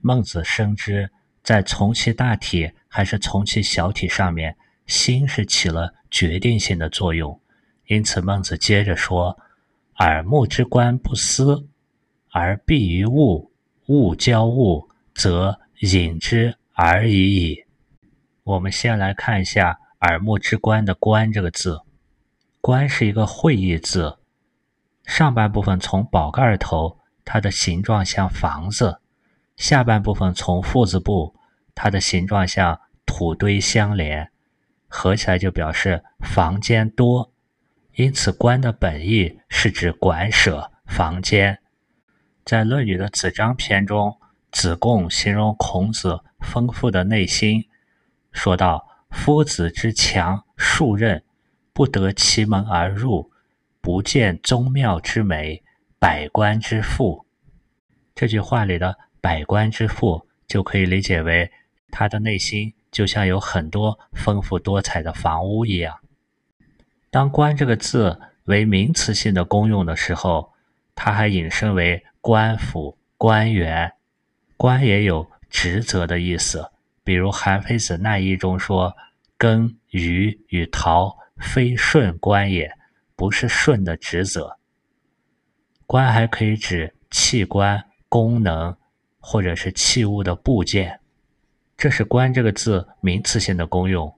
[0.00, 1.10] 孟子深知，
[1.42, 7.40] 在从其大体还是从其小体上面，心是起了决定性的作用。
[7.88, 9.36] 因此，孟子接着说
[9.98, 11.66] ：“耳目之观不思，
[12.30, 13.50] 而必于物。
[13.86, 17.64] 物交物，则隐之而已矣。”
[18.44, 21.80] 我们先来看一下“耳目之观”的“观”这个字
[22.62, 24.18] ，“官”是一个会意字。
[25.04, 29.00] 上半部分从宝盖头，它的形状像房子；
[29.56, 31.34] 下半部分从腹字部，
[31.74, 34.30] 它的形状像土堆相连，
[34.86, 37.32] 合起来就表示房间多。
[37.96, 41.58] 因此，官的本意是指馆舍、房间。
[42.44, 44.18] 在《论语》的子张篇中，
[44.52, 47.64] 子贡形容孔子丰富的内心，
[48.30, 51.22] 说道：“夫子之强数仞，
[51.72, 53.30] 不得其门而入。”
[53.82, 55.64] 不见宗庙之美，
[55.98, 57.26] 百官之富。
[58.14, 61.50] 这句话里的“百官之富”就可以理解为
[61.90, 65.98] 他的内心就像有很多丰富多彩的房屋一样。
[67.10, 70.52] 当“官”这个字为名词性的功用的时候，
[70.94, 73.94] 它还引申为官府、官员。
[74.56, 76.70] 官也有职责的意思，
[77.02, 78.94] 比如《韩非子·难一》中说
[79.36, 82.72] ：“耕耘与陶，非顺官也。”
[83.14, 84.58] 不是顺的职责，
[85.86, 88.76] 官还可以指器官、功能，
[89.20, 90.98] 或者是器物的部件。
[91.76, 94.12] 这是“官”这个字名词性的功用。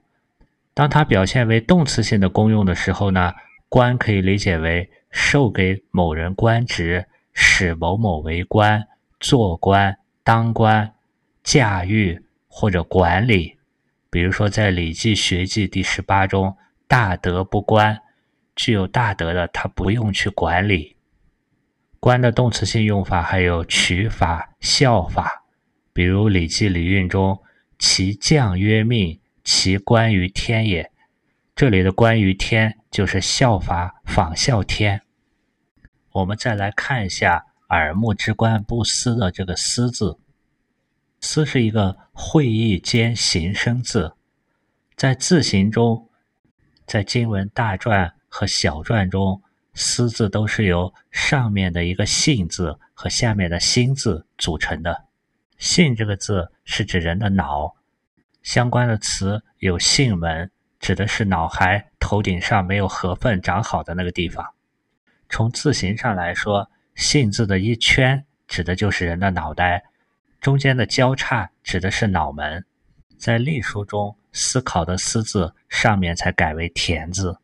[0.73, 3.35] 当它表现为动词性的功用的时候呢
[3.69, 8.83] ，“官”可以理解为授给某人官职，使某某为官、
[9.21, 10.95] 做官、当官、
[11.43, 13.59] 驾驭或者管理。
[14.09, 16.57] 比如说，在《礼记学记》第十八中
[16.95, 18.01] ，“大德不官”。
[18.55, 20.97] 具有大德的，他不用去管理。
[21.99, 25.43] 官的动词性用法还有取法、效法，
[25.93, 27.43] 比如《礼记·礼运》中
[27.81, 30.93] “其将曰命，其官于天也”。
[31.57, 35.03] 这里的“官于天”就是效法、仿效天。
[36.13, 40.21] 我们再来看一下“耳目之观不思”的这个“思”字
[41.19, 44.15] ，“思”是一个会意兼形声字，
[44.95, 46.09] 在字形中，
[46.87, 48.13] 在经文大篆。
[48.37, 49.41] 和小篆中
[49.75, 55.05] “思”字都是由上面的一个“信”字和下面的“心”字组成的。
[55.57, 57.77] “信”这个字是指人的脑，
[58.43, 64.45] 相关的词有“信门”，指的是脑海头顶上没有合缝长好的那个地方。
[65.29, 69.85] 从字形上来说，“信”字的一圈指的就是人的脑袋，
[70.41, 72.65] 中间的交叉指的是脑门。
[73.17, 77.39] 在隶书中，思考的“思”字上面才改为田字。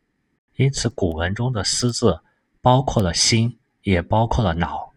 [0.57, 2.19] 因此，古文中的“思”字
[2.61, 4.93] 包括了心，也包括了脑，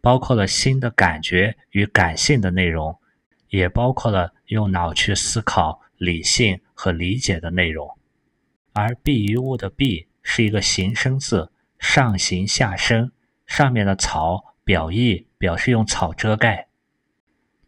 [0.00, 2.98] 包括了心的感觉与感性的内容，
[3.48, 7.98] 也包括了用脑去思考、理性和理解的内容。
[8.72, 13.12] 而蔽于物的蔽是一个形声字，上形下声，
[13.46, 16.68] 上面的草表意表示用草遮盖。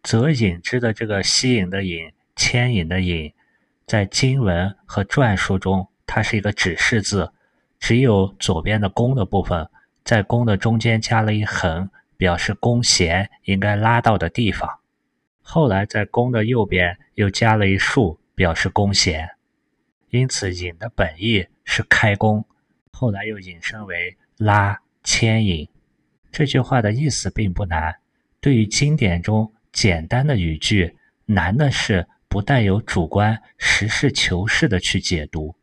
[0.01, 3.33] 则引之的这个吸引的引，牵引的引，
[3.87, 7.31] 在经文和篆书中，它是一个指示字，
[7.79, 9.69] 只有左边的弓的部分，
[10.03, 14.69] 在弓的中间加了一横，表示弓弦应该拉到的地方。
[15.41, 19.29] 后来在弓的右边又加了一竖，表示弓弦。
[20.09, 22.45] 因此引的本意是开弓，
[22.91, 25.65] 后来又引申为拉、牵引。
[26.29, 27.95] 这句话的意思并不难，
[28.41, 29.53] 对于经典中。
[29.73, 32.07] 简单的语句，难的是
[32.37, 35.55] 不带有主观、实事求是的去解读。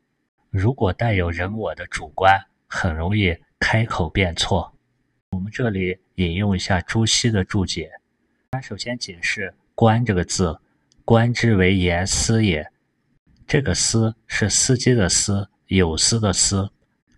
[0.51, 4.77] 如果带有人我的主观，很容易开口便错。
[5.31, 7.93] 我们这里引用一下朱熹的注解，
[8.51, 10.59] 他首先解释“观”这个字
[11.07, 12.69] ，“观之为言思也”。
[13.47, 16.69] 这个“思”是司机的“司”，有司的“司”，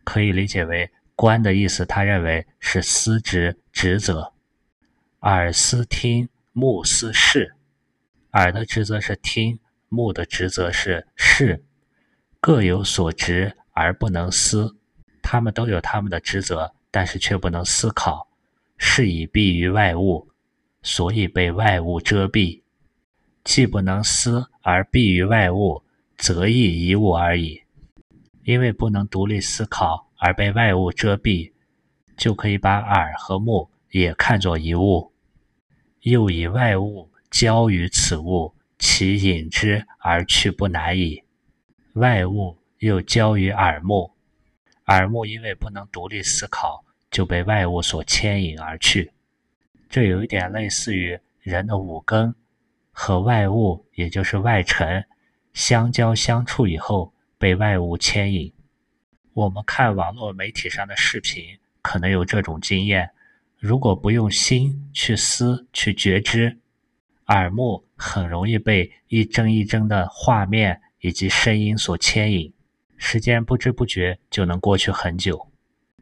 [0.05, 1.87] 可以理解为“观”的意思。
[1.87, 4.35] 他认为是司职、职责，
[5.21, 6.29] 耳思听。
[6.53, 7.55] 目思视，
[8.37, 9.59] 耳的职责是听，
[9.89, 11.65] 目的职责是视，
[12.39, 14.77] 各有所职而不能思。
[15.23, 18.29] 他们都有他们的职责，但是却不能思考，
[18.77, 20.29] 是以蔽于外物，
[20.83, 22.61] 所以被外物遮蔽。
[23.43, 25.83] 既不能思而避于外物，
[26.19, 27.63] 则亦一物而已。
[28.45, 31.53] 因为不能独立思考而被外物遮蔽，
[32.19, 35.11] 就可以把耳和目也看作一物。
[36.03, 41.23] 又以外物交于此物，其引之而去不难矣。
[41.95, 44.13] 外物又交于耳目，
[44.87, 49.13] 耳目因为不能独立思考，就被外物所牵引而去。
[49.89, 52.35] 这有一点类似于人的五根
[52.91, 55.05] 和外物，也就是外尘
[55.55, 58.53] 相交相处以后，被外物牵引。
[59.33, 63.11] 我们看网络媒体上的视频，可能有这种经验。
[63.59, 66.59] 如果不用心去思、去觉知，
[67.27, 72.53] 耳目很容易被一帧一帧的画面以及声音所牵引，
[72.97, 75.49] 时间不知不觉就能过去很久。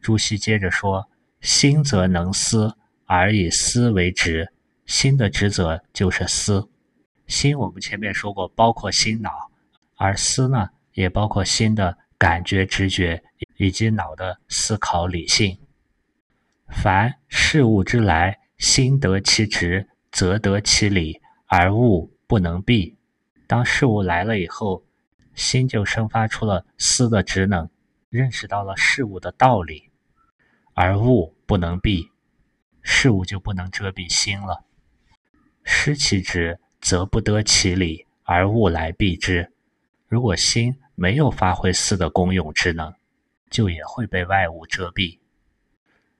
[0.01, 1.09] 朱熹接着说
[1.41, 4.51] ：“心则能思，而以思为职。
[4.85, 6.69] 心的职责就是思。
[7.25, 9.31] 心我们前面说过，包括心脑，
[9.95, 13.23] 而思呢，也包括心的感觉、直觉
[13.57, 15.57] 以及脑的思考、理性。”
[16.69, 22.95] 凡事物之来，心得其职，则得其理，而物不能避。
[23.47, 24.81] 当事物来了以后，
[25.33, 27.69] 心就生发出了思的职能，
[28.09, 29.89] 认识到了事物的道理，
[30.73, 32.09] 而物不能避，
[32.81, 34.63] 事物就不能遮蔽心了。
[35.65, 39.51] 失其职，则不得其理，而物来避之。
[40.07, 42.93] 如果心没有发挥思的功用之能，
[43.49, 45.19] 就也会被外物遮蔽。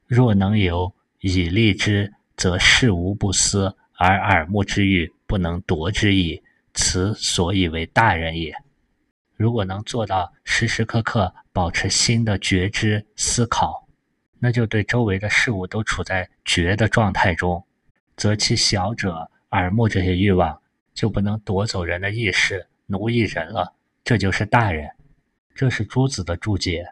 [0.06, 6.42] 若能有以利之，则事无不思，而耳目之欲不能夺之矣。
[6.74, 8.54] 此所以为大人也。
[9.36, 13.88] 如果能做到时时刻刻保持心的觉知思考，
[14.40, 17.66] 那就对周围的事物都处在觉的状态中，
[18.18, 20.62] 则其小者耳目这些欲望
[20.94, 23.74] 就不能夺走人的意识，奴役人了。
[24.04, 24.90] 这就是大人。
[25.54, 26.86] 这是朱子的注解。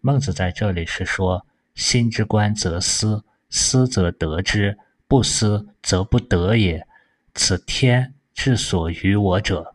[0.00, 1.46] 孟子在这里是说。
[1.74, 4.76] 心之观则思，思则得之，
[5.12, 6.86] 不思则不得也。
[7.34, 9.74] 此天之所于我者，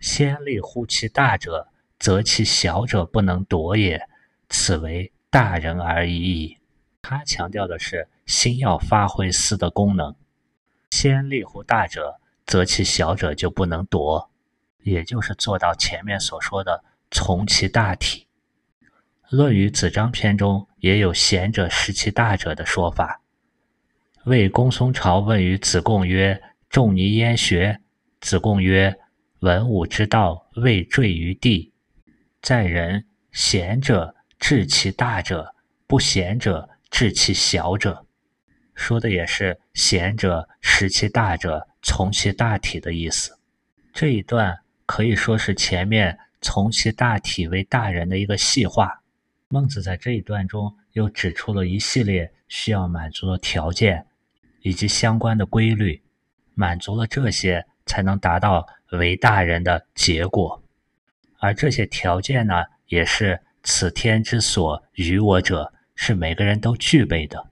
[0.00, 1.68] 先立乎其大者，
[1.98, 4.08] 则其小者不能夺也。
[4.48, 6.56] 此为大人而已矣。
[7.02, 10.14] 他强调的是心要发挥思的功能，
[10.92, 14.30] 先立乎大者，则其小者就不能夺，
[14.82, 18.26] 也就是做到前面所说的从其大体。
[19.28, 23.20] 《论语·子张篇》中也有“贤者识其大者”的说法。
[24.30, 27.80] 魏公孙朝问于子贡曰：“仲尼焉学？”
[28.22, 28.96] 子贡曰
[29.42, 31.72] ：“文武之道，未坠于地。
[32.40, 35.52] 在人，贤者治其大者，
[35.88, 38.06] 不贤者治其小者。”
[38.72, 43.36] 说的也是“贤者识其大者，从其大体”的意思。
[43.92, 44.56] 这一段
[44.86, 49.02] 可以说是前面“从其大体为大人”的一个细化。
[49.48, 54.06] 孟子在这一段中又指出了一系列需要满足的条件，
[54.62, 56.02] 以及相关的规律，
[56.54, 60.62] 满足了这些，才能达到为大人的结果。
[61.38, 67.48] 而这些条件呢，也是此天之所与我者，是每个人都具备的。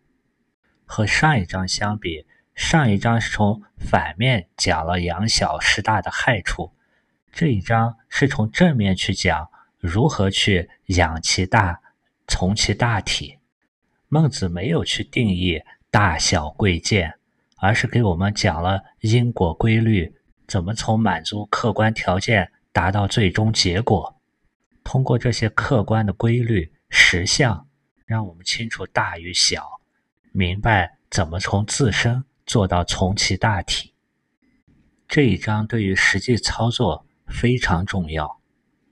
[0.84, 6.72] 和上一章相比，上一章是从反面讲了养小失大的害处，
[7.32, 9.48] 这一章是从正面去讲
[9.78, 11.80] 如何去养其大，
[12.26, 13.38] 从其大体。
[14.08, 17.14] 孟子没有去定义大小贵贱，
[17.58, 20.14] 而是给我们讲了因果规律，
[20.46, 24.20] 怎么从满足客观条件达到最终结果。
[24.84, 27.66] 通过这些客观的规律实相，
[28.06, 29.80] 让我们清楚大与小，
[30.32, 33.92] 明白怎么从自身做到从其大体。
[35.06, 37.04] 这一章对于实际操作。
[37.30, 38.40] 非常重要。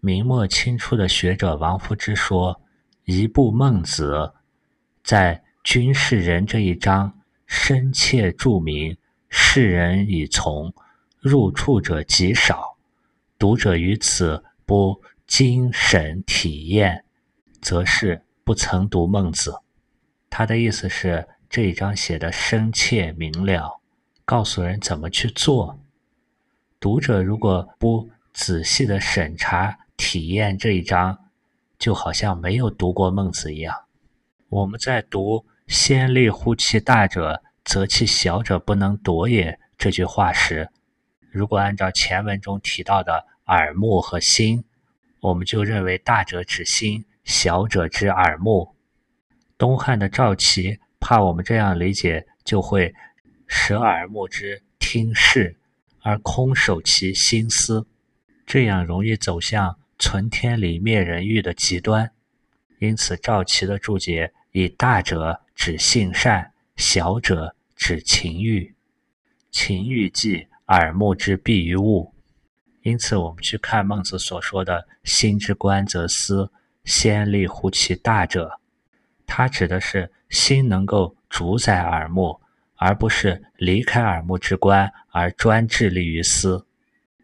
[0.00, 2.60] 明末清初的学者王夫之说
[3.04, 4.12] ：“一部《孟子》
[5.02, 8.96] 在军事人这一章深切注明，
[9.28, 10.72] 世人已从，
[11.18, 12.76] 入处者极少。
[13.36, 17.04] 读者于此不精神体验，
[17.60, 19.50] 则是不曾读《孟子》。”
[20.30, 23.80] 他的意思是这一章写的深切明了，
[24.24, 25.80] 告诉人怎么去做。
[26.78, 31.18] 读者如果不仔细的审查体验这一章，
[31.76, 33.74] 就好像没有读过孟子一样。
[34.48, 40.70] 我们在读“先立乎其大者，则其小者不能夺也”这句话时，
[41.30, 44.64] 如果按照前文中提到的耳目和心，
[45.20, 48.74] 我们就认为大者指心，小者指耳目。
[49.58, 52.94] 东汉的赵岐怕我们这样理解，就会
[53.46, 55.56] 舍耳目之听事，
[56.02, 57.86] 而空守其心思。
[58.46, 62.12] 这样容易走向存天理灭人欲的极端，
[62.78, 68.72] 因此赵岐的注解以大者指性善，小者指情欲。
[69.50, 72.12] 情欲即耳目之蔽于物，
[72.82, 76.52] 因此我们去看孟子所说的“心之官则思，
[76.84, 78.60] 先立乎其大者”，
[79.26, 82.38] 它指的是心能够主宰耳目，
[82.76, 86.66] 而不是离开耳目之官而专致力于思。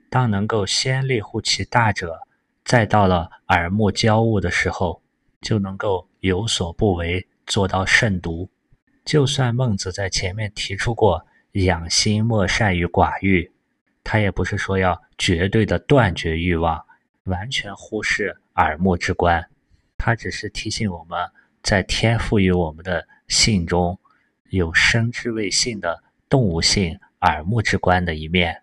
[0.09, 2.21] 当能够先立乎其大者，
[2.65, 5.03] 再到了耳目交物的时候，
[5.43, 8.51] 就能够有所不为，做到慎独。
[9.05, 13.51] 就算孟子在前面提出过“养心莫善于寡欲”，
[14.05, 16.85] 他也不是说要绝对的断绝欲望，
[17.25, 19.49] 完全忽视耳目之观。
[19.97, 21.19] 他只是提醒我们
[21.63, 23.99] 在天赋予我们的性中
[24.51, 28.63] 有生之谓性的动物性耳目之观的一面，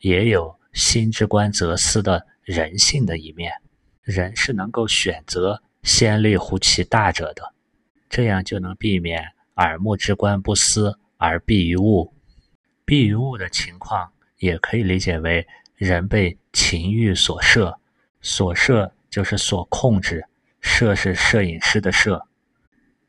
[0.00, 0.58] 也有。
[0.74, 3.50] 心之官则思的人性的一面，
[4.02, 7.42] 人是能够选择先立乎其大者的，
[8.08, 9.24] 这样就能避免
[9.56, 12.12] 耳目之官不思而蔽于物。
[12.86, 17.78] 蔽于物的情况，也可以理解为人被情欲所摄，
[18.20, 20.24] 所摄就是所控制，
[20.60, 22.26] 摄是摄影师的摄。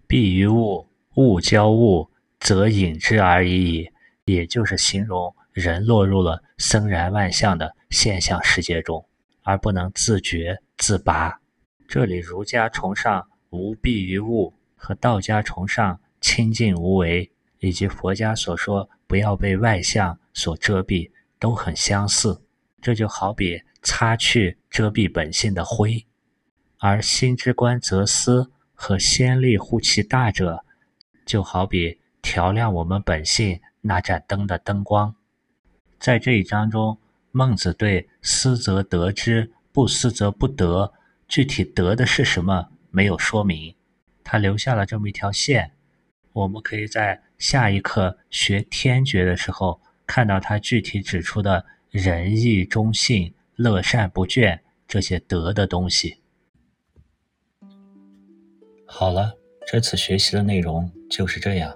[0.08, 3.92] 蔽于物，物交物，则引之而已矣，
[4.26, 5.34] 也就是形容。
[5.52, 9.06] 人落入了森然万象的现象世界中，
[9.44, 11.40] 而不能自觉自拔。
[11.88, 22.42] 这里儒家崇尚无蔽于物，和道家崇尚清净无为，以及佛家所说不要被外相所遮蔽，都很相似。
[22.82, 26.06] 这就好比擦去遮蔽本性的灰，
[26.78, 30.64] 而心之官则思和先立乎其大者，
[31.26, 35.14] 就好比调亮我们本性那盏灯的灯光。
[36.00, 36.98] 在这一章中，
[37.32, 40.94] 孟子对“思则得之，不思则不得”
[41.28, 43.76] 具体得的是什么没有说明，
[44.32, 45.72] 他留下了这么一条线。
[46.34, 56.20] 我们可以在下一课学天诀的时候看到他具体指出的仁义忠信、乐善不倦这些德的东西。
[58.86, 61.76] 好了，这次学习的内容就是这样。